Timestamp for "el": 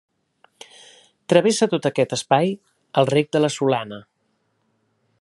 3.03-3.11